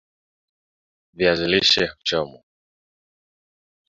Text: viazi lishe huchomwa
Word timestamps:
viazi 1.13 1.45
lishe 1.47 1.83
huchomwa 1.87 2.39